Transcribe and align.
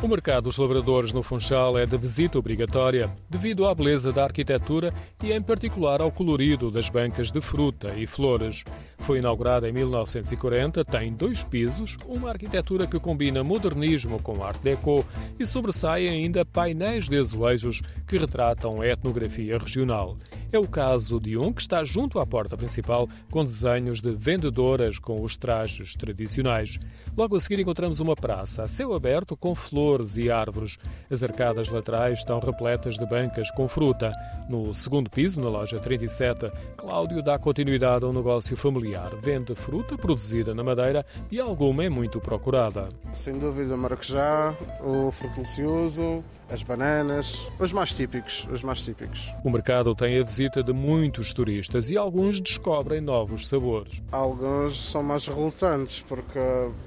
O 0.00 0.06
mercado 0.06 0.44
dos 0.44 0.56
lavradores 0.56 1.12
no 1.12 1.24
Funchal 1.24 1.76
é 1.76 1.84
de 1.84 1.98
visita 1.98 2.38
obrigatória 2.38 3.12
devido 3.28 3.66
à 3.66 3.74
beleza 3.74 4.12
da 4.12 4.22
arquitetura 4.22 4.94
e, 5.20 5.32
em 5.32 5.42
particular, 5.42 6.00
ao 6.00 6.12
colorido 6.12 6.70
das 6.70 6.88
bancas 6.88 7.32
de 7.32 7.40
fruta 7.40 7.92
e 7.96 8.06
flores. 8.06 8.62
Foi 8.98 9.18
inaugurada 9.18 9.68
em 9.68 9.72
1940, 9.72 10.84
tem 10.84 11.12
dois 11.12 11.42
pisos, 11.42 11.96
uma 12.06 12.28
arquitetura 12.28 12.86
que 12.86 13.00
combina 13.00 13.42
modernismo 13.42 14.22
com 14.22 14.44
arte 14.44 14.60
déco 14.62 15.04
e 15.36 15.44
sobressai 15.44 16.06
ainda 16.06 16.44
painéis 16.44 17.08
de 17.08 17.18
azulejos 17.18 17.82
que 18.06 18.18
retratam 18.18 18.80
a 18.80 18.86
etnografia 18.86 19.58
regional. 19.58 20.16
É 20.50 20.58
o 20.58 20.66
caso 20.66 21.20
de 21.20 21.36
um 21.36 21.52
que 21.52 21.60
está 21.60 21.84
junto 21.84 22.18
à 22.18 22.26
porta 22.26 22.56
principal 22.56 23.06
com 23.30 23.44
desenhos 23.44 24.00
de 24.00 24.12
vendedoras 24.12 24.98
com 24.98 25.22
os 25.22 25.36
trajes 25.36 25.94
tradicionais. 25.94 26.78
Logo 27.14 27.36
a 27.36 27.40
seguir 27.40 27.60
encontramos 27.60 28.00
uma 28.00 28.16
praça 28.16 28.62
a 28.62 28.66
céu 28.66 28.94
aberto 28.94 29.36
com 29.36 29.54
flores 29.54 30.16
e 30.16 30.30
árvores. 30.30 30.78
As 31.10 31.22
arcadas 31.22 31.68
laterais 31.68 32.18
estão 32.18 32.40
repletas 32.40 32.94
de 32.94 33.04
bancas 33.04 33.50
com 33.50 33.68
fruta. 33.68 34.10
No 34.48 34.72
segundo 34.72 35.10
piso, 35.10 35.38
na 35.38 35.50
loja 35.50 35.78
37, 35.78 36.50
Cláudio 36.78 37.22
dá 37.22 37.38
continuidade 37.38 38.06
ao 38.06 38.12
negócio 38.12 38.56
familiar. 38.56 39.14
Vende 39.20 39.54
fruta 39.54 39.98
produzida 39.98 40.54
na 40.54 40.64
Madeira 40.64 41.04
e 41.30 41.38
alguma 41.38 41.84
é 41.84 41.90
muito 41.90 42.20
procurada. 42.20 42.88
Sem 43.12 43.38
dúvida, 43.38 43.74
o 43.74 43.78
maracujá, 43.78 44.56
o 44.80 45.12
fruto 45.12 45.34
delicioso, 45.34 46.24
as 46.50 46.62
bananas, 46.62 47.46
os 47.58 47.72
mais 47.72 47.92
típicos, 47.92 48.46
os 48.50 48.62
mais 48.62 48.82
típicos. 48.82 49.32
O 49.44 49.50
mercado 49.50 49.94
tem 49.94 50.18
a 50.18 50.22
visita 50.38 50.62
de 50.62 50.72
muitos 50.72 51.32
turistas 51.32 51.90
e 51.90 51.96
alguns 51.96 52.38
descobrem 52.38 53.00
novos 53.00 53.48
sabores. 53.48 54.00
Alguns 54.12 54.92
são 54.92 55.02
mais 55.02 55.26
relutantes 55.26 56.04
porque 56.08 56.38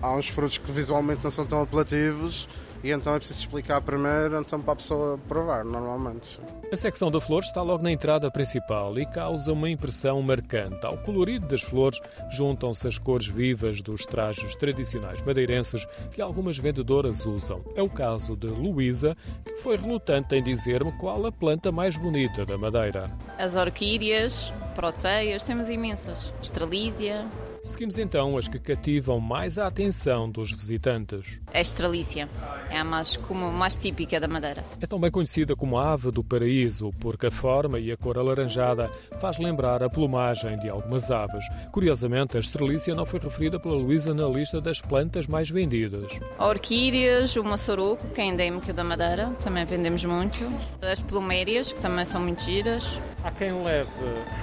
há 0.00 0.14
uns 0.14 0.28
frutos 0.28 0.56
que 0.56 0.70
visualmente 0.70 1.24
não 1.24 1.32
são 1.32 1.44
tão 1.44 1.60
apelativos 1.60 2.48
e 2.82 2.90
então 2.90 3.14
é 3.14 3.18
preciso 3.18 3.40
explicar 3.40 3.80
primeiro 3.80 4.38
então 4.40 4.60
para 4.60 4.72
a 4.72 4.76
pessoa 4.76 5.18
provar, 5.28 5.64
normalmente. 5.64 6.26
Sim. 6.28 6.42
A 6.72 6.76
secção 6.76 7.10
da 7.10 7.20
flor 7.20 7.42
está 7.42 7.62
logo 7.62 7.82
na 7.82 7.90
entrada 7.90 8.30
principal 8.30 8.98
e 8.98 9.04
causa 9.04 9.52
uma 9.52 9.68
impressão 9.68 10.22
marcante. 10.22 10.86
Ao 10.86 10.96
colorido 10.98 11.48
das 11.48 11.62
flores 11.62 12.00
juntam-se 12.30 12.86
as 12.86 12.98
cores 12.98 13.26
vivas 13.26 13.80
dos 13.80 14.06
trajes 14.06 14.54
tradicionais 14.54 15.20
madeirenses 15.22 15.86
que 16.12 16.22
algumas 16.22 16.58
vendedoras 16.58 17.26
usam. 17.26 17.62
É 17.74 17.82
o 17.82 17.90
caso 17.90 18.36
de 18.36 18.46
Luísa, 18.46 19.16
que 19.44 19.56
foi 19.56 19.76
relutante 19.76 20.34
em 20.34 20.42
dizer-me 20.42 20.92
qual 20.92 21.26
a 21.26 21.32
planta 21.32 21.72
mais 21.72 21.96
bonita 21.96 22.46
da 22.46 22.56
Madeira. 22.56 23.10
As 23.38 23.56
orquídeas, 23.56 24.52
proteias, 24.74 25.44
temos 25.44 25.68
imensas. 25.68 26.32
Estrelísia, 26.40 27.26
Seguimos 27.62 27.98
então 27.98 28.38
as 28.38 28.48
que 28.48 28.58
cativam 28.58 29.20
mais 29.20 29.58
a 29.58 29.66
atenção 29.66 30.30
dos 30.30 30.50
visitantes. 30.50 31.38
a 31.52 31.60
estrelícia. 31.60 32.28
É 32.70 32.78
a 32.78 32.84
mais, 32.84 33.16
como, 33.16 33.50
mais 33.50 33.76
típica 33.76 34.18
da 34.18 34.26
Madeira. 34.26 34.64
É 34.80 34.86
também 34.86 35.10
conhecida 35.10 35.54
como 35.54 35.76
a 35.76 35.92
ave 35.92 36.10
do 36.10 36.24
paraíso, 36.24 36.90
porque 36.98 37.26
a 37.26 37.30
forma 37.30 37.78
e 37.78 37.92
a 37.92 37.96
cor 37.96 38.16
alaranjada 38.16 38.90
faz 39.20 39.38
lembrar 39.38 39.82
a 39.82 39.90
plumagem 39.90 40.58
de 40.58 40.70
algumas 40.70 41.10
aves. 41.10 41.44
Curiosamente, 41.70 42.36
a 42.36 42.40
estrelícia 42.40 42.94
não 42.94 43.04
foi 43.04 43.20
referida 43.20 43.60
pela 43.60 43.74
Luísa 43.74 44.14
na 44.14 44.26
lista 44.26 44.60
das 44.60 44.80
plantas 44.80 45.26
mais 45.26 45.50
vendidas. 45.50 46.18
Orquídeas, 46.38 47.36
o 47.36 47.44
maçaroco, 47.44 48.06
que 48.08 48.20
é 48.20 48.24
endémico 48.24 48.72
da 48.72 48.82
Madeira, 48.84 49.32
também 49.42 49.66
vendemos 49.66 50.04
muito. 50.04 50.40
As 50.80 51.02
plumérias, 51.02 51.72
que 51.72 51.80
também 51.80 52.04
são 52.04 52.22
muito 52.22 52.42
giras. 52.42 52.98
Há 53.22 53.30
quem 53.30 53.52
leve 53.62 53.90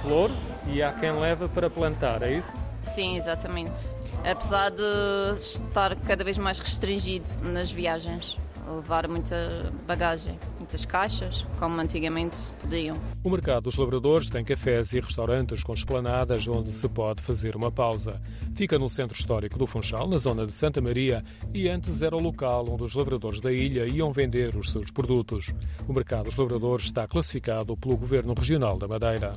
flor 0.02 0.30
e 0.68 0.82
há 0.82 0.92
quem 0.92 1.12
leve 1.12 1.48
para 1.48 1.68
plantar, 1.68 2.22
é 2.22 2.38
isso? 2.38 2.52
Sim, 2.94 3.16
exatamente. 3.16 3.80
Apesar 4.24 4.70
de 4.70 5.38
estar 5.38 5.94
cada 6.00 6.24
vez 6.24 6.38
mais 6.38 6.58
restringido 6.58 7.30
nas 7.42 7.70
viagens, 7.70 8.36
levar 8.74 9.08
muita 9.08 9.72
bagagem, 9.86 10.38
muitas 10.58 10.84
caixas, 10.84 11.46
como 11.58 11.80
antigamente 11.80 12.36
podiam. 12.60 12.96
O 13.24 13.30
mercado 13.30 13.64
dos 13.64 13.76
lavradores 13.76 14.28
tem 14.28 14.44
cafés 14.44 14.92
e 14.92 15.00
restaurantes 15.00 15.62
com 15.62 15.72
esplanadas 15.72 16.46
onde 16.46 16.70
se 16.70 16.88
pode 16.88 17.22
fazer 17.22 17.56
uma 17.56 17.70
pausa. 17.70 18.20
Fica 18.54 18.78
no 18.78 18.88
centro 18.88 19.16
histórico 19.16 19.58
do 19.58 19.66
Funchal, 19.66 20.08
na 20.08 20.18
zona 20.18 20.44
de 20.44 20.54
Santa 20.54 20.80
Maria, 20.80 21.24
e 21.54 21.68
antes 21.68 22.02
era 22.02 22.16
o 22.16 22.20
local 22.20 22.66
onde 22.68 22.84
os 22.84 22.94
lavradores 22.94 23.40
da 23.40 23.52
ilha 23.52 23.86
iam 23.86 24.12
vender 24.12 24.56
os 24.56 24.70
seus 24.70 24.90
produtos. 24.90 25.54
O 25.86 25.92
mercado 25.92 26.24
dos 26.24 26.36
lavradores 26.36 26.86
está 26.86 27.06
classificado 27.06 27.76
pelo 27.76 27.96
Governo 27.96 28.34
Regional 28.34 28.78
da 28.78 28.88
Madeira. 28.88 29.32